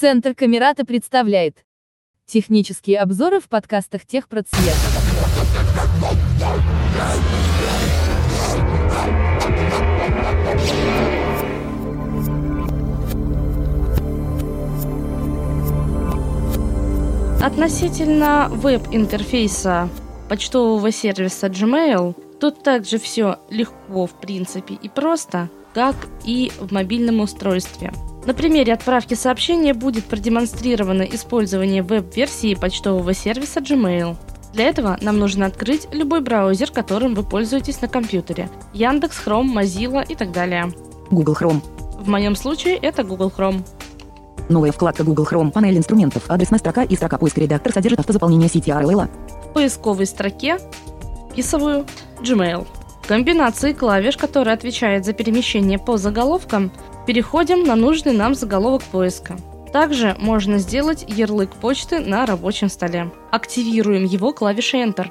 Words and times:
Центр 0.00 0.32
Камерата 0.32 0.84
представляет 0.84 1.64
технические 2.24 3.00
обзоры 3.00 3.40
в 3.40 3.48
подкастах 3.48 4.06
Техпроцвет. 4.06 4.76
Относительно 17.42 18.46
веб-интерфейса 18.52 19.88
почтового 20.28 20.92
сервиса 20.92 21.48
Gmail, 21.48 22.14
тут 22.38 22.62
также 22.62 23.00
все 23.00 23.40
легко, 23.50 24.06
в 24.06 24.12
принципе, 24.20 24.74
и 24.74 24.88
просто, 24.88 25.50
как 25.74 25.96
и 26.24 26.52
в 26.60 26.72
мобильном 26.72 27.18
устройстве. 27.18 27.92
На 28.26 28.34
примере 28.34 28.74
отправки 28.74 29.14
сообщения 29.14 29.74
будет 29.74 30.04
продемонстрировано 30.04 31.02
использование 31.02 31.82
веб-версии 31.82 32.54
почтового 32.54 33.14
сервиса 33.14 33.60
Gmail. 33.60 34.16
Для 34.52 34.68
этого 34.68 34.98
нам 35.00 35.18
нужно 35.18 35.46
открыть 35.46 35.88
любой 35.92 36.20
браузер, 36.20 36.70
которым 36.70 37.14
вы 37.14 37.22
пользуетесь 37.22 37.80
на 37.80 37.88
компьютере. 37.88 38.50
Яндекс, 38.72 39.22
Chrome, 39.24 39.52
Mozilla 39.54 40.04
и 40.06 40.14
так 40.14 40.32
далее. 40.32 40.72
Google 41.10 41.34
Chrome. 41.34 41.62
В 41.98 42.08
моем 42.08 42.34
случае 42.36 42.76
это 42.76 43.02
Google 43.04 43.32
Chrome. 43.34 43.64
Новая 44.48 44.72
вкладка 44.72 45.04
Google 45.04 45.26
Chrome. 45.30 45.50
Панель 45.50 45.76
инструментов. 45.76 46.24
Адресная 46.28 46.58
строка 46.58 46.82
и 46.82 46.96
строка 46.96 47.18
поиска 47.18 47.40
редактор 47.40 47.72
содержит 47.72 48.00
автозаполнение 48.00 48.48
сети 48.48 48.70
RLL. 48.70 49.08
В 49.44 49.52
поисковой 49.52 50.06
строке 50.06 50.58
вписываю 51.30 51.86
Gmail. 52.20 52.66
Комбинации 53.06 53.72
клавиш, 53.72 54.16
которые 54.16 54.54
отвечают 54.54 55.04
за 55.04 55.12
перемещение 55.12 55.78
по 55.78 55.96
заголовкам, 55.96 56.70
переходим 57.08 57.62
на 57.62 57.74
нужный 57.74 58.12
нам 58.12 58.34
заголовок 58.34 58.82
поиска. 58.82 59.34
Также 59.72 60.14
можно 60.18 60.58
сделать 60.58 61.06
ярлык 61.08 61.54
почты 61.54 62.00
на 62.00 62.26
рабочем 62.26 62.68
столе. 62.68 63.10
Активируем 63.30 64.04
его 64.04 64.34
клавишей 64.34 64.84
Enter. 64.84 65.06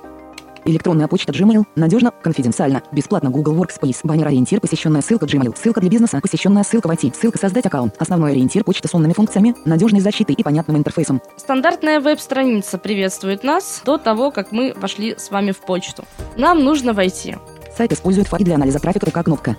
Электронная 0.65 1.07
почта 1.07 1.31
Gmail. 1.31 1.63
Надежно, 1.75 2.11
конфиденциально. 2.11 2.83
Бесплатно 2.91 3.31
Google 3.31 3.55
Workspace. 3.55 4.01
Баннер 4.03 4.27
ориентир. 4.27 4.61
Посещенная 4.61 5.01
ссылка 5.01 5.25
Gmail. 5.25 5.57
Ссылка 5.57 5.81
для 5.81 5.89
бизнеса. 5.89 6.19
Посещенная 6.21 6.61
ссылка 6.61 6.87
в 6.87 6.91
IT. 6.91 7.15
Ссылка 7.19 7.39
создать 7.39 7.65
аккаунт. 7.65 7.95
Основной 7.97 8.33
ориентир 8.33 8.63
почта 8.63 8.87
с 8.87 8.93
умными 8.93 9.13
функциями, 9.13 9.55
надежной 9.65 10.01
защитой 10.01 10.33
и 10.33 10.43
понятным 10.43 10.77
интерфейсом. 10.77 11.19
Стандартная 11.35 11.99
веб-страница 11.99 12.77
приветствует 12.77 13.43
нас 13.43 13.81
до 13.83 13.97
того, 13.97 14.29
как 14.29 14.51
мы 14.51 14.75
вошли 14.75 15.15
с 15.17 15.31
вами 15.31 15.49
в 15.49 15.61
почту. 15.61 16.05
Нам 16.37 16.63
нужно 16.63 16.93
войти. 16.93 17.37
Сайт 17.75 17.91
использует 17.91 18.27
фаги 18.27 18.43
для 18.43 18.53
анализа 18.53 18.77
трафика 18.77 19.09
как 19.09 19.25
кнопка. 19.25 19.55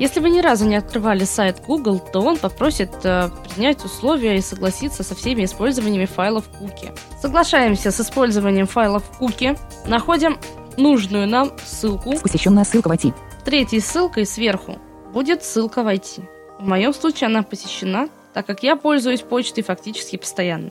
Если 0.00 0.18
вы 0.18 0.30
ни 0.30 0.40
разу 0.40 0.64
не 0.64 0.76
открывали 0.76 1.24
сайт 1.24 1.62
Google, 1.66 1.98
то 1.98 2.20
он 2.20 2.38
попросит 2.38 2.90
э, 3.04 3.28
принять 3.54 3.84
условия 3.84 4.38
и 4.38 4.40
согласиться 4.40 5.02
со 5.02 5.14
всеми 5.14 5.44
использованиями 5.44 6.06
файлов 6.06 6.48
куки. 6.48 6.92
Соглашаемся 7.20 7.90
с 7.90 8.00
использованием 8.00 8.66
файлов 8.66 9.02
куки, 9.18 9.58
находим 9.86 10.38
нужную 10.78 11.28
нам 11.28 11.52
ссылку. 11.62 12.18
Посещенная 12.18 12.64
ссылка 12.64 12.88
в 12.88 12.92
IT. 12.92 13.12
Третьей 13.44 13.80
ссылкой 13.80 14.24
сверху 14.24 14.78
будет 15.12 15.44
ссылка 15.44 15.82
в 15.82 15.86
IT. 15.86 16.22
В 16.58 16.66
моем 16.66 16.94
случае 16.94 17.26
она 17.26 17.42
посещена, 17.42 18.08
так 18.32 18.46
как 18.46 18.62
я 18.62 18.76
пользуюсь 18.76 19.20
почтой 19.20 19.62
фактически 19.62 20.16
постоянно. 20.16 20.70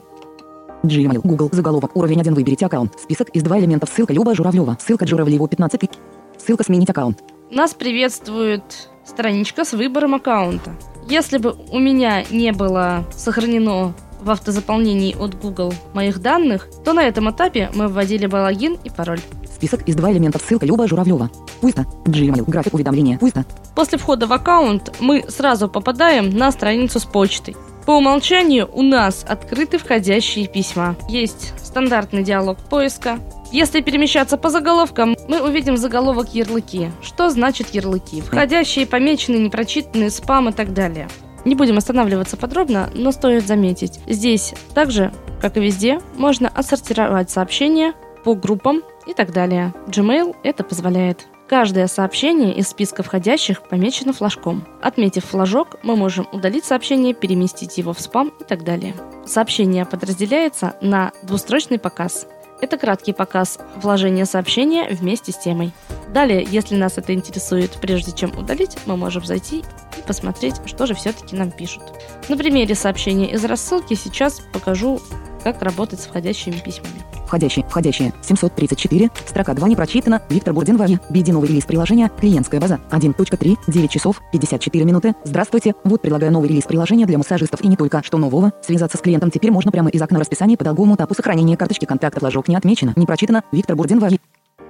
Gmail, 0.82 1.20
Google, 1.22 1.50
заголовок, 1.52 1.94
уровень 1.94 2.20
1, 2.20 2.34
выберите 2.34 2.66
аккаунт. 2.66 2.98
Список 3.00 3.28
из 3.28 3.44
два 3.44 3.60
элементов. 3.60 3.90
Ссылка 3.90 4.12
Люба 4.12 4.34
Журавлева. 4.34 4.76
Ссылка 4.80 5.06
Журавлева 5.06 5.46
15. 5.46 5.88
Ссылка 6.36 6.64
сменить 6.64 6.90
аккаунт. 6.90 7.22
Нас 7.50 7.74
приветствует 7.74 8.62
страничка 9.04 9.64
с 9.64 9.72
выбором 9.72 10.14
аккаунта. 10.14 10.70
Если 11.08 11.38
бы 11.38 11.56
у 11.72 11.80
меня 11.80 12.22
не 12.30 12.52
было 12.52 13.04
сохранено 13.10 13.92
в 14.20 14.30
автозаполнении 14.30 15.16
от 15.18 15.34
Google 15.34 15.74
моих 15.92 16.20
данных, 16.20 16.68
то 16.84 16.92
на 16.92 17.02
этом 17.02 17.28
этапе 17.28 17.68
мы 17.74 17.88
вводили 17.88 18.26
бы 18.26 18.36
логин 18.36 18.78
и 18.84 18.90
пароль. 18.90 19.18
Список 19.52 19.88
из 19.88 19.96
два 19.96 20.12
элементов. 20.12 20.42
Ссылка 20.42 20.64
Люба 20.64 20.86
Журавлева. 20.86 21.28
Пусто. 21.60 21.86
Gmail. 22.04 22.44
График 22.48 22.74
уведомления. 22.74 23.18
Пусто. 23.18 23.44
После 23.74 23.98
входа 23.98 24.28
в 24.28 24.32
аккаунт 24.32 24.94
мы 25.00 25.24
сразу 25.28 25.68
попадаем 25.68 26.30
на 26.30 26.52
страницу 26.52 27.00
с 27.00 27.04
почтой. 27.04 27.56
По 27.84 27.92
умолчанию 27.96 28.70
у 28.72 28.82
нас 28.82 29.24
открыты 29.28 29.78
входящие 29.78 30.46
письма. 30.46 30.94
Есть 31.08 31.52
стандартный 31.60 32.22
диалог 32.22 32.58
поиска. 32.58 33.18
Если 33.52 33.80
перемещаться 33.80 34.36
по 34.36 34.48
заголовкам, 34.48 35.16
мы 35.28 35.42
увидим 35.42 35.76
заголовок 35.76 36.34
ярлыки. 36.34 36.92
Что 37.02 37.30
значит 37.30 37.70
ярлыки? 37.70 38.20
Входящие, 38.20 38.86
помеченные, 38.86 39.42
непрочитанные, 39.42 40.10
спам 40.10 40.48
и 40.50 40.52
так 40.52 40.72
далее. 40.72 41.08
Не 41.44 41.56
будем 41.56 41.76
останавливаться 41.76 42.36
подробно, 42.36 42.90
но 42.94 43.10
стоит 43.10 43.46
заметить, 43.46 43.98
здесь 44.06 44.54
также, 44.74 45.12
как 45.40 45.56
и 45.56 45.60
везде, 45.60 46.00
можно 46.16 46.48
отсортировать 46.48 47.30
сообщения 47.30 47.94
по 48.24 48.34
группам 48.34 48.82
и 49.06 49.14
так 49.14 49.32
далее. 49.32 49.74
Gmail 49.88 50.36
это 50.44 50.62
позволяет. 50.62 51.26
Каждое 51.48 51.88
сообщение 51.88 52.54
из 52.54 52.68
списка 52.68 53.02
входящих 53.02 53.62
помечено 53.62 54.12
флажком. 54.12 54.64
Отметив 54.80 55.24
флажок, 55.24 55.78
мы 55.82 55.96
можем 55.96 56.28
удалить 56.30 56.64
сообщение, 56.64 57.14
переместить 57.14 57.78
его 57.78 57.92
в 57.92 58.00
спам 58.00 58.32
и 58.38 58.44
так 58.44 58.62
далее. 58.62 58.94
Сообщение 59.26 59.84
подразделяется 59.84 60.76
на 60.80 61.10
двустрочный 61.24 61.80
показ. 61.80 62.28
Это 62.60 62.76
краткий 62.76 63.12
показ 63.12 63.58
вложения 63.76 64.26
сообщения 64.26 64.88
вместе 64.88 65.32
с 65.32 65.38
темой. 65.38 65.72
Далее, 66.12 66.46
если 66.48 66.76
нас 66.76 66.98
это 66.98 67.14
интересует, 67.14 67.72
прежде 67.80 68.12
чем 68.12 68.36
удалить, 68.36 68.76
мы 68.86 68.96
можем 68.96 69.24
зайти 69.24 69.64
и 69.98 70.02
посмотреть, 70.06 70.56
что 70.66 70.86
же 70.86 70.94
все-таки 70.94 71.36
нам 71.36 71.50
пишут. 71.50 71.84
На 72.28 72.36
примере 72.36 72.74
сообщения 72.74 73.32
из 73.32 73.44
рассылки 73.44 73.94
сейчас 73.94 74.40
покажу, 74.52 75.00
как 75.42 75.62
работать 75.62 76.00
с 76.00 76.06
входящими 76.06 76.58
письмами. 76.58 77.09
Входящие, 77.30 77.64
входящие, 77.68 78.12
734, 78.22 79.08
строка 79.24 79.54
2 79.54 79.68
не 79.68 79.76
прочитана, 79.76 80.20
Виктор 80.28 80.52
Бурдин 80.52 80.76
Ваги, 80.76 80.98
BD 81.10 81.32
новый 81.32 81.48
релиз 81.48 81.64
приложения, 81.64 82.10
клиентская 82.20 82.60
база, 82.60 82.80
1.3, 82.90 83.56
9 83.68 83.88
часов, 83.88 84.20
54 84.32 84.84
минуты, 84.84 85.14
здравствуйте, 85.22 85.76
вот 85.84 86.02
предлагаю 86.02 86.32
новый 86.32 86.48
релиз 86.48 86.64
приложения 86.64 87.06
для 87.06 87.18
массажистов. 87.18 87.62
И 87.62 87.68
не 87.68 87.76
только, 87.76 88.02
что 88.02 88.18
нового, 88.18 88.52
связаться 88.62 88.98
с 88.98 89.00
клиентом 89.00 89.30
теперь 89.30 89.52
можно 89.52 89.70
прямо 89.70 89.90
из 89.90 90.02
окна 90.02 90.18
расписания 90.18 90.56
по 90.56 90.64
долгому 90.64 90.96
этапу 90.96 91.14
сохранения 91.14 91.56
карточки. 91.56 91.84
Контакта, 91.84 92.18
флажок 92.18 92.48
не 92.48 92.56
отмечено, 92.56 92.94
не 92.96 93.06
прочитано, 93.06 93.44
Виктор 93.52 93.76
Бурдин 93.76 94.00
Ваги. 94.00 94.18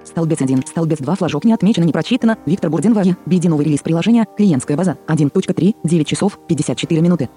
Столбец 0.03 0.39
1, 0.39 0.61
столбец 0.67 0.99
2, 0.99 1.15
флажок 1.15 1.45
не 1.45 1.53
отмечено, 1.53 1.85
не 1.85 1.93
прочитано, 1.93 2.37
Виктор 2.45 2.69
Бурдин 2.69 2.93
Ваги, 2.93 3.15
BD 3.25 3.49
новый 3.49 3.65
релиз 3.65 3.79
приложения, 3.79 4.27
клиентская 4.37 4.77
база, 4.77 4.99
1.3, 5.07 5.77
9 5.83 6.07
часов, 6.07 6.37
54 6.47 7.01
минуты. 7.01 7.27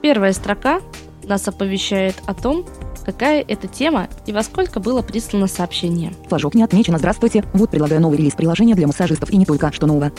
Первая 0.00 0.32
строка 0.32 0.80
нас 1.26 1.46
оповещает 1.48 2.16
о 2.26 2.34
том, 2.34 2.64
какая 3.04 3.44
это 3.46 3.68
тема 3.68 4.08
и 4.26 4.32
во 4.32 4.42
сколько 4.42 4.80
было 4.80 5.02
прислано 5.02 5.46
сообщение. 5.46 6.12
Флажок 6.28 6.54
не 6.54 6.62
отмечено. 6.62 6.98
Здравствуйте. 6.98 7.44
Вот 7.52 7.70
предлагаю 7.70 8.00
новый 8.00 8.18
релиз 8.18 8.34
приложения 8.34 8.74
для 8.74 8.86
массажистов 8.86 9.30
и 9.30 9.36
не 9.36 9.44
только, 9.46 9.72
что 9.72 9.86
нового. 9.86 10.12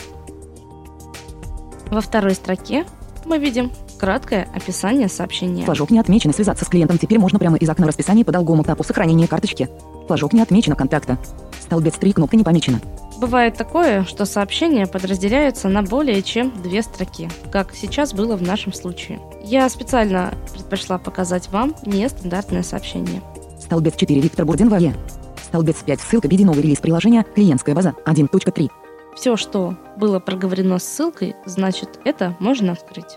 Во 1.90 2.00
второй 2.00 2.34
строке 2.34 2.84
мы 3.24 3.38
видим 3.38 3.70
краткое 3.98 4.48
описание 4.54 5.08
сообщения. 5.08 5.64
Флажок 5.64 5.90
не 5.90 5.98
отмечено. 5.98 6.32
Связаться 6.32 6.64
с 6.64 6.68
клиентом 6.68 6.98
теперь 6.98 7.18
можно 7.18 7.38
прямо 7.38 7.56
из 7.56 7.68
окна 7.68 7.86
расписания 7.86 8.24
по 8.24 8.32
долгому 8.32 8.62
этапу 8.62 8.84
сохранения 8.84 9.26
карточки. 9.26 9.68
Флажок 10.06 10.32
не 10.32 10.40
отмечено 10.40 10.76
контакта. 10.76 11.18
Столбец 11.60 11.94
3, 11.94 12.12
кнопка 12.12 12.36
не 12.36 12.44
помечена. 12.44 12.80
Бывает 13.18 13.56
такое, 13.56 14.04
что 14.04 14.26
сообщения 14.26 14.86
подразделяются 14.86 15.68
на 15.68 15.82
более 15.82 16.22
чем 16.22 16.52
две 16.62 16.82
строки, 16.82 17.30
как 17.50 17.74
сейчас 17.74 18.12
было 18.12 18.36
в 18.36 18.42
нашем 18.42 18.74
случае. 18.74 19.20
Я 19.42 19.68
специально 19.70 20.34
предпочла 20.52 20.98
показать 20.98 21.48
вам 21.48 21.74
нестандартное 21.86 22.62
сообщение. 22.62 23.22
Столбец 23.58 23.96
4, 23.96 24.20
Виктор 24.20 24.44
Бурдин 24.44 24.68
Ваге. 24.68 24.94
Столбец 25.42 25.76
5, 25.76 26.00
ссылка 26.00 26.28
BD 26.28 26.44
новый 26.44 26.62
релиз 26.62 26.78
приложения, 26.78 27.24
клиентская 27.34 27.74
база, 27.74 27.94
1.3. 28.04 28.70
Все, 29.16 29.36
что 29.36 29.76
было 29.96 30.20
проговорено 30.20 30.78
с 30.78 30.84
ссылкой, 30.84 31.34
значит, 31.46 31.98
это 32.04 32.36
можно 32.38 32.72
открыть. 32.72 33.16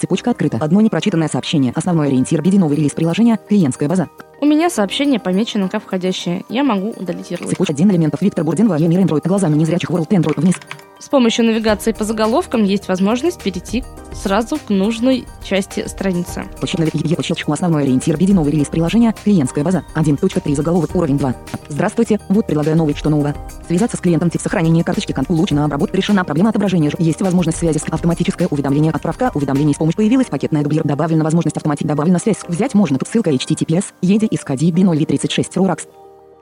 Цепочка 0.00 0.30
открыта. 0.30 0.56
Одно 0.58 0.80
непрочитанное 0.80 1.28
сообщение. 1.28 1.72
Основной 1.74 2.08
ориентир 2.08 2.40
BD 2.40 2.58
новый 2.58 2.76
релиз 2.76 2.92
приложения, 2.92 3.38
клиентская 3.48 3.88
база. 3.88 4.08
У 4.40 4.46
меня 4.46 4.70
сообщение 4.70 5.18
помечено 5.18 5.68
как 5.68 5.82
входящее. 5.82 6.44
Я 6.48 6.62
могу 6.62 6.90
удалить 6.90 7.30
ярлык. 7.30 7.50
Цепочка 7.50 7.72
один 7.72 7.90
элементов. 7.90 8.22
Виктор 8.22 8.44
Бурдин 8.44 8.68
Ваге, 8.68 8.86
мир 8.86 9.00
Android, 9.00 9.26
глазами 9.26 9.56
незрячих 9.56 9.90
World 9.90 10.08
Android 10.08 10.40
вниз. 10.40 10.54
С 11.00 11.08
помощью 11.08 11.44
навигации 11.44 11.92
по 11.92 12.02
заголовкам 12.02 12.64
есть 12.64 12.88
возможность 12.88 13.40
перейти 13.40 13.84
сразу 14.12 14.56
к 14.56 14.68
нужной 14.68 15.26
части 15.44 15.86
страницы. 15.86 16.44
Почему 16.60 16.86
по 17.16 17.22
щелчку 17.22 17.52
основной 17.52 17.84
ориентир 17.84 18.16
BD 18.16 18.34
новый 18.34 18.52
релиз 18.52 18.66
приложения, 18.66 19.14
клиентская 19.24 19.62
база, 19.62 19.84
1.3 19.94 20.54
заголовок 20.56 20.96
уровень 20.96 21.16
2. 21.16 21.34
Здравствуйте, 21.68 22.18
вот 22.28 22.46
предлагаю 22.46 22.76
новый, 22.76 22.96
что 22.96 23.10
нового. 23.10 23.34
Связаться 23.68 23.96
с 23.96 24.00
клиентом 24.00 24.28
тип 24.30 24.40
сохранения 24.40 24.82
карточки 24.82 25.12
конт 25.12 25.30
улучшена 25.30 25.66
обработка 25.66 25.96
решена 25.96 26.24
проблема 26.24 26.50
отображения. 26.50 26.90
Есть 26.98 27.20
возможность 27.20 27.58
связи 27.58 27.78
с 27.78 27.84
автоматическое 27.84 28.48
уведомление 28.48 28.90
отправка 28.90 29.30
уведомлений 29.34 29.74
с 29.74 29.78
помощью 29.78 29.98
появилась 29.98 30.26
пакетная 30.26 30.62
дублир 30.62 30.82
добавлена 30.82 31.22
возможность 31.22 31.56
автоматик 31.56 31.86
добавлена 31.86 32.18
связь. 32.18 32.38
Взять 32.48 32.74
можно 32.74 32.98
тут 32.98 33.06
ссылка 33.06 33.30
https 33.30 33.84
еди 34.02 34.26
из 34.26 34.40
коди 34.40 34.72
b036 34.72 35.52
Rorax. 35.54 35.86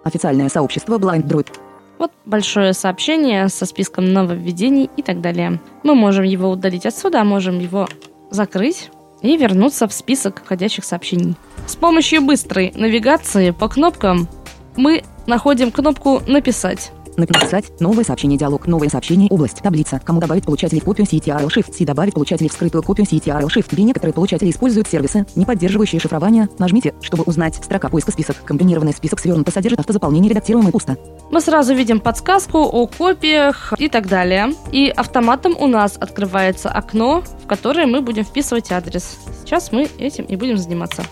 Официальное 0.04 0.48
сообщество 0.48 0.98
Blind 0.98 1.24
Droid. 1.24 1.48
Вот 1.98 2.12
большое 2.24 2.72
сообщение 2.72 3.48
со 3.48 3.66
списком 3.66 4.12
нововведений 4.12 4.90
и 4.96 5.02
так 5.02 5.20
далее. 5.20 5.60
Мы 5.82 5.94
можем 5.94 6.24
его 6.24 6.50
удалить 6.50 6.86
отсюда, 6.86 7.20
а 7.20 7.24
можем 7.24 7.58
его 7.58 7.88
закрыть 8.30 8.90
и 9.22 9.36
вернуться 9.36 9.88
в 9.88 9.92
список 9.92 10.42
входящих 10.44 10.84
сообщений. 10.84 11.36
С 11.66 11.76
помощью 11.76 12.22
быстрой 12.22 12.72
навигации 12.74 13.50
по 13.50 13.68
кнопкам 13.68 14.28
мы 14.76 15.04
находим 15.26 15.72
кнопку 15.72 16.22
«Написать». 16.26 16.92
Написать. 17.16 17.80
Новое 17.80 18.04
сообщение. 18.04 18.38
Диалог. 18.38 18.66
Новое 18.66 18.88
сообщение. 18.88 19.28
Область. 19.30 19.62
Таблица. 19.62 20.00
Кому 20.04 20.20
добавить 20.20 20.44
получателей 20.44 20.80
в 20.80 20.84
копию 20.84 21.06
CTRL 21.06 21.46
Shift. 21.46 21.72
C 21.72 21.84
добавить 21.84 22.14
получателей 22.14 22.50
в 22.50 22.52
скрытую 22.52 22.82
копию 22.82 23.06
CTRL 23.06 23.46
Shift. 23.46 23.74
B. 23.74 23.82
Некоторые 23.82 24.12
получатели 24.12 24.50
используют 24.50 24.88
сервисы, 24.88 25.26
не 25.34 25.46
поддерживающие 25.46 26.00
шифрование. 26.00 26.48
Нажмите, 26.58 26.94
чтобы 27.00 27.22
узнать. 27.24 27.56
Строка 27.56 27.88
поиска 27.88 28.12
список. 28.12 28.36
Комбинированный 28.44 28.92
список 28.92 29.20
свернуто 29.20 29.50
содержит 29.50 29.80
автозаполнение 29.80 30.30
редактируемый 30.30 30.72
пусто. 30.72 30.96
Мы 31.30 31.40
сразу 31.40 31.74
видим 31.74 32.00
подсказку 32.00 32.58
о 32.58 32.86
копиях 32.86 33.72
и 33.78 33.88
так 33.88 34.08
далее. 34.08 34.52
И 34.70 34.88
автоматом 34.88 35.56
у 35.58 35.66
нас 35.66 35.96
открывается 35.98 36.70
окно, 36.70 37.22
в 37.42 37.46
которое 37.46 37.86
мы 37.86 38.02
будем 38.02 38.24
вписывать 38.24 38.70
адрес. 38.70 39.18
Сейчас 39.44 39.72
мы 39.72 39.88
этим 39.98 40.24
и 40.24 40.36
будем 40.36 40.58
заниматься. 40.58 41.02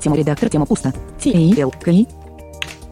Тема 0.00 0.16
редактор. 0.16 0.48
Тема 0.48 0.66
пусто. 0.66 0.92
T. 1.22 1.30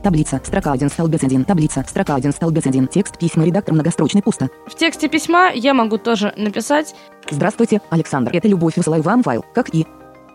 Таблица. 0.03 0.41
Строка 0.43 0.73
1. 0.73 0.89
Столбец 0.89 1.23
1. 1.23 1.45
Таблица. 1.45 1.85
Строка 1.87 2.15
1. 2.15 2.33
Столбец 2.33 2.67
1. 2.67 2.89
Текст. 2.89 3.19
Письма. 3.19 3.45
Редактор. 3.45 3.75
Многострочный. 3.75 4.23
Пусто. 4.23 4.49
В 4.67 4.75
тексте 4.75 5.09
письма 5.09 5.51
я 5.53 5.75
могу 5.75 5.99
тоже 5.99 6.33
написать 6.37 6.95
Здравствуйте, 7.31 7.81
Александр. 7.91 8.31
Это 8.35 8.49
любовь. 8.49 8.77
Высылаю 8.77 9.03
вам 9.03 9.23
файл. 9.23 9.45
Как 9.55 9.75
и 9.75 9.87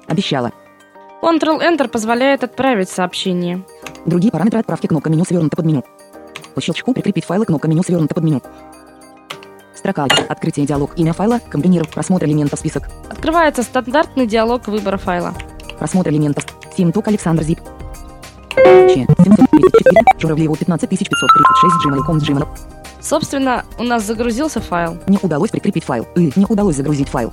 обещала. 0.08 0.52
Ctrl-Enter 1.24 1.88
позволяет 1.88 2.44
отправить 2.44 2.90
сообщение. 2.90 3.66
Другие 4.06 4.32
параметры 4.32 4.60
отправки. 4.60 4.86
Кнопка 4.86 5.10
меню 5.10 5.26
свернута 5.26 5.56
под 5.56 5.66
меню. 5.66 5.84
По 6.54 6.62
щелчку 6.62 6.94
прикрепить 6.94 7.26
файлы. 7.26 7.46
Кнопка 7.46 7.68
меню 7.68 7.82
свернута 7.82 8.14
под 8.14 8.24
меню. 8.24 8.42
Строка 9.74 10.04
1. 10.04 10.26
Открытие 10.30 10.68
диалог. 10.68 10.92
Имя 10.96 11.14
файла. 11.14 11.40
Комбинировать. 11.50 11.92
Просмотр 11.92 12.26
элементов. 12.26 12.60
Список. 12.60 12.84
Открывается 13.10 13.64
стандартный 13.64 14.28
диалог 14.28 14.68
выбора 14.68 14.98
файла. 14.98 15.34
Просмотр 15.80 16.12
элементов. 16.12 16.46
Тимток 16.78 17.08
Александр 17.08 17.42
Зип. 17.42 17.60
Че. 18.56 19.06
734. 19.24 20.20
Журавлеву 20.20 20.56
15536. 20.56 21.86
Gmail.com. 21.86 22.18
Gmail. 22.18 22.48
Собственно, 23.02 23.66
у 23.78 23.84
нас 23.84 24.04
загрузился 24.04 24.60
файл. 24.60 24.98
Не 25.08 25.20
удалось 25.22 25.52
прикрепить 25.52 25.84
файл. 25.84 26.08
И 26.16 26.32
не 26.36 26.46
удалось 26.50 26.76
загрузить 26.76 27.10
файл. 27.10 27.32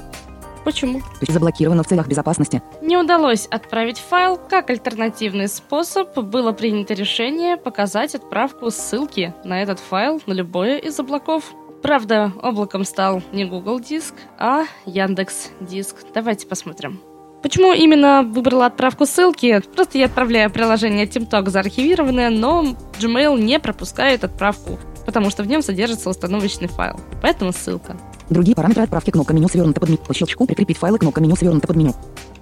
Почему? 0.65 1.03
Заблокировано 1.27 1.83
в 1.83 1.87
целях 1.87 2.07
безопасности. 2.07 2.63
Не 2.83 2.97
удалось 2.97 3.47
отправить 3.47 3.99
файл. 3.99 4.37
Как 4.37 4.71
альтернативный 4.71 5.49
способ 5.49 6.17
было 6.19 6.53
принято 6.53 6.95
решение 6.95 7.57
показать 7.57 8.15
отправку 8.15 8.71
ссылки 8.71 9.35
на 9.45 9.63
этот 9.63 9.81
файл 9.81 10.21
на 10.27 10.33
любое 10.33 10.79
из 10.79 10.99
облаков. 11.01 11.45
Правда, 11.83 12.33
облаком 12.41 12.85
стал 12.85 13.23
не 13.33 13.45
Google 13.45 13.81
Диск, 13.81 14.15
а 14.39 14.65
Яндекс 14.87 15.51
Диск. 15.61 15.97
Давайте 16.15 16.47
посмотрим. 16.47 17.01
Почему 17.43 17.73
именно 17.73 18.23
выбрала 18.23 18.67
отправку 18.67 19.05
ссылки? 19.05 19.61
Просто 19.75 19.99
я 19.99 20.07
отправляю 20.07 20.51
приложение 20.51 21.07
TeamTalk 21.07 21.51
заархивированное, 21.51 22.31
но 22.31 22.77
Gmail 23.01 23.41
не 23.41 23.59
пропускает 23.59 24.23
отправку, 24.23 24.79
потому 25.05 25.29
что 25.31 25.43
в 25.43 25.47
нем 25.47 25.63
содержится 25.63 26.09
установочный 26.09 26.69
файл. 26.69 27.01
Поэтому 27.21 27.53
ссылка. 27.53 27.97
Другие 28.31 28.55
параметры 28.55 28.85
отправки. 28.85 29.11
Кнопка 29.11 29.35
меню 29.35 29.49
свернута 29.49 29.81
под 29.81 29.89
меню. 29.91 29.99
По 30.07 30.15
щелчку 30.15 30.47
прикрепить 30.47 30.79
файлы. 30.79 30.99
Кнопка 30.99 31.21
меню 31.21 31.37
свернута 31.37 31.67
под 31.67 31.77
меню. 31.77 31.95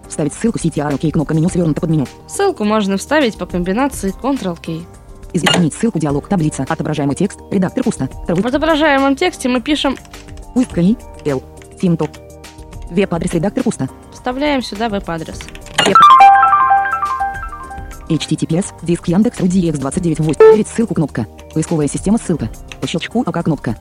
Вставить 0.09 0.35
ссылку 0.35 0.59
CTRL-K. 0.59 1.11
Кнопка 1.11 1.35
меню 1.35 1.49
свернута 1.49 1.81
под 1.81 1.91
меню. 1.91 2.07
Ссылку 2.29 2.65
можно 2.65 2.97
вставить 2.99 3.39
по 3.39 3.47
комбинации 3.47 4.13
Ctrl-K. 4.13 4.85
Изменить 5.33 5.75
ссылку. 5.75 5.99
Диалог. 5.99 6.29
Таблица. 6.29 6.67
Отображаемый 6.69 7.17
текст. 7.17 7.41
Редактор 7.51 7.85
пусто. 7.85 8.09
В 8.29 8.47
отображаемом 8.47 9.17
тексте 9.17 9.49
мы 9.49 9.61
пишем, 9.61 9.97
Пусть. 10.55 10.71
L. 11.25 11.43
Тимток. 11.81 12.11
Веб-адрес 12.91 13.33
редактор 13.35 13.63
пусто. 13.63 13.89
вставляем 14.13 14.63
сюда 14.63 14.89
веб-адрес. 14.89 15.41
HTTPS, 18.09 18.67
диск 18.83 19.07
Яндекс, 19.07 19.39
UDX298. 19.39 20.37
Проверить 20.37 20.67
ссылку 20.67 20.95
кнопка. 20.95 21.27
Поисковая 21.55 21.87
система 21.87 22.19
ссылка. 22.19 22.49
По 22.81 22.89
щелчку 22.89 23.23
АК 23.25 23.45
кнопка. 23.45 23.77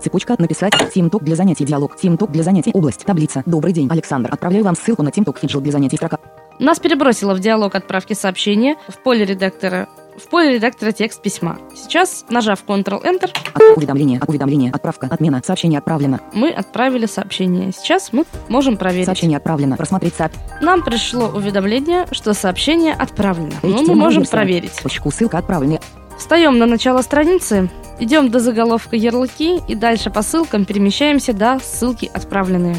Цепочка 0.00 0.36
написать 0.38 0.74
TeamTalk 0.74 1.24
для 1.24 1.34
занятий 1.34 1.64
диалог. 1.64 1.96
TeamTalk 2.00 2.30
для 2.30 2.44
занятий 2.44 2.70
область 2.72 3.04
таблица. 3.04 3.42
Добрый 3.44 3.72
день, 3.72 3.88
Александр. 3.90 4.32
Отправляю 4.32 4.64
вам 4.64 4.76
ссылку 4.76 5.02
на 5.02 5.08
TeamTalk 5.08 5.40
Фиджил 5.40 5.60
для 5.60 5.72
занятий 5.72 5.96
строка. 5.96 6.18
Нас 6.60 6.78
перебросило 6.78 7.34
в 7.34 7.40
диалог 7.40 7.74
отправки 7.74 8.12
сообщения 8.12 8.76
в 8.86 9.02
поле 9.02 9.24
редактора 9.24 9.88
в 10.16 10.28
поле 10.28 10.54
редактора 10.54 10.92
текст 10.92 11.22
письма. 11.22 11.58
Сейчас, 11.74 12.24
нажав 12.28 12.64
Ctrl-Enter, 12.66 13.30
От 13.54 13.76
уведомления, 13.76 14.18
от 14.18 14.28
уведомления, 14.28 14.70
отправка, 14.72 15.08
отмена, 15.10 15.40
сообщение 15.44 15.78
отправлено. 15.78 16.20
мы 16.32 16.50
отправили 16.50 17.06
сообщение. 17.06 17.72
Сейчас 17.72 18.12
мы 18.12 18.24
можем 18.48 18.76
проверить. 18.76 19.06
Сообщение 19.06 19.38
отправлено. 19.38 19.76
Просмотреть 19.76 20.14
сооб... 20.14 20.32
Нам 20.60 20.82
пришло 20.82 21.28
уведомление, 21.28 22.06
что 22.12 22.34
сообщение 22.34 22.94
отправлено. 22.94 23.54
Но 23.62 23.82
мы 23.82 23.92
HTML 23.92 23.94
можем 23.94 24.24
проверить. 24.24 24.72
По 24.82 24.88
щелчку 24.88 25.10
ссылка 25.10 25.38
отправлена. 25.38 25.80
Встаем 26.18 26.58
на 26.58 26.66
начало 26.66 27.02
страницы, 27.02 27.70
идем 27.98 28.30
до 28.30 28.38
заголовка 28.38 28.96
ярлыки 28.96 29.60
и 29.66 29.74
дальше 29.74 30.10
по 30.10 30.22
ссылкам 30.22 30.64
перемещаемся 30.64 31.32
до 31.32 31.58
ссылки 31.58 32.10
отправленные. 32.12 32.76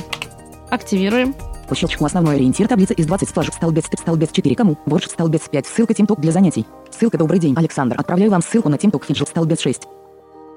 Активируем. 0.70 1.36
По 1.68 1.76
щелчку 1.76 2.06
основной 2.06 2.36
ориентир 2.36 2.68
таблица 2.68 2.94
из 2.94 3.06
20 3.06 3.30
флажек. 3.30 3.54
Столбец, 3.54 3.86
столбец 3.86 4.32
4 4.32 4.56
кому. 4.56 4.78
Борщ, 4.86 5.08
столбец 5.08 5.48
5. 5.50 5.66
Ссылка 5.66 5.94
TeamTalk 5.94 6.20
для 6.20 6.32
занятий. 6.32 6.66
Ссылка 6.92 7.18
«Добрый 7.18 7.40
день, 7.40 7.56
Александр». 7.58 7.96
Отправляю 8.00 8.32
вам 8.32 8.42
ссылку 8.42 8.70
на 8.70 8.76
TeamTalk 8.76 9.06
Фиджил. 9.06 9.26
Столбец 9.26 9.62
6. 9.62 9.84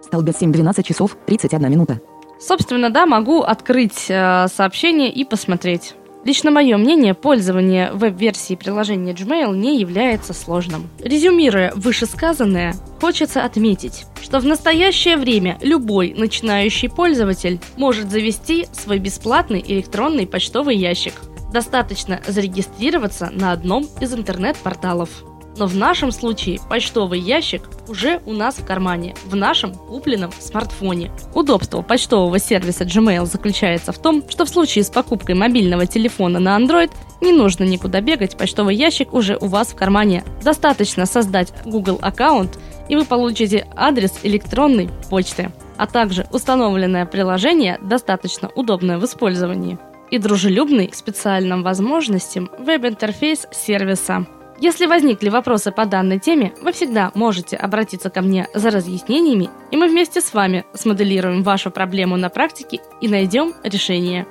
Столбец 0.04 0.38
7. 0.38 0.52
12 0.52 0.86
часов 0.86 1.16
31 1.26 1.70
минута. 1.70 2.00
Собственно, 2.38 2.90
да, 2.90 3.06
могу 3.06 3.40
открыть 3.40 4.06
э, 4.10 4.46
сообщение 4.48 5.10
и 5.10 5.24
посмотреть. 5.24 5.94
Лично 6.26 6.50
мое 6.50 6.76
мнение, 6.76 7.14
пользование 7.14 7.92
веб-версией 7.92 8.58
приложения 8.58 9.12
Gmail 9.12 9.56
не 9.56 9.78
является 9.78 10.32
сложным. 10.32 10.90
Резюмируя 10.98 11.72
вышесказанное, 11.76 12.74
хочется 13.00 13.44
отметить, 13.44 14.06
что 14.20 14.40
в 14.40 14.44
настоящее 14.44 15.18
время 15.18 15.56
любой 15.60 16.14
начинающий 16.18 16.88
пользователь 16.88 17.60
может 17.76 18.10
завести 18.10 18.66
свой 18.72 18.98
бесплатный 18.98 19.64
электронный 19.64 20.26
почтовый 20.26 20.76
ящик. 20.76 21.14
Достаточно 21.52 22.20
зарегистрироваться 22.26 23.30
на 23.32 23.52
одном 23.52 23.86
из 24.00 24.12
интернет-порталов. 24.12 25.35
Но 25.56 25.66
в 25.66 25.76
нашем 25.76 26.12
случае 26.12 26.60
почтовый 26.68 27.18
ящик 27.18 27.62
уже 27.88 28.20
у 28.26 28.32
нас 28.32 28.56
в 28.56 28.66
кармане, 28.66 29.14
в 29.24 29.34
нашем 29.34 29.74
купленном 29.74 30.32
смартфоне. 30.38 31.10
Удобство 31.34 31.82
почтового 31.82 32.38
сервиса 32.38 32.84
Gmail 32.84 33.24
заключается 33.26 33.92
в 33.92 33.98
том, 33.98 34.22
что 34.28 34.44
в 34.44 34.48
случае 34.48 34.84
с 34.84 34.90
покупкой 34.90 35.34
мобильного 35.34 35.86
телефона 35.86 36.38
на 36.38 36.58
Android 36.58 36.90
не 37.20 37.32
нужно 37.32 37.64
никуда 37.64 38.00
бегать, 38.00 38.36
почтовый 38.36 38.76
ящик 38.76 39.14
уже 39.14 39.38
у 39.40 39.46
вас 39.46 39.68
в 39.68 39.76
кармане. 39.76 40.24
Достаточно 40.42 41.06
создать 41.06 41.52
Google 41.64 41.98
аккаунт, 42.02 42.58
и 42.88 42.96
вы 42.96 43.04
получите 43.04 43.66
адрес 43.74 44.12
электронной 44.22 44.90
почты, 45.08 45.50
а 45.76 45.86
также 45.86 46.26
установленное 46.32 47.06
приложение 47.06 47.78
достаточно 47.80 48.50
удобное 48.54 48.98
в 48.98 49.04
использовании 49.04 49.78
и 50.10 50.18
дружелюбный 50.18 50.86
к 50.86 50.94
специальным 50.94 51.62
возможностям 51.62 52.50
веб-интерфейс 52.58 53.46
сервиса. 53.50 54.26
Если 54.58 54.86
возникли 54.86 55.28
вопросы 55.28 55.70
по 55.70 55.84
данной 55.84 56.18
теме, 56.18 56.54
вы 56.62 56.72
всегда 56.72 57.12
можете 57.14 57.56
обратиться 57.56 58.08
ко 58.08 58.22
мне 58.22 58.48
за 58.54 58.70
разъяснениями, 58.70 59.50
и 59.70 59.76
мы 59.76 59.88
вместе 59.88 60.20
с 60.20 60.32
вами 60.32 60.64
смоделируем 60.72 61.42
вашу 61.42 61.70
проблему 61.70 62.16
на 62.16 62.30
практике 62.30 62.80
и 63.00 63.08
найдем 63.08 63.52
решение. 63.62 64.26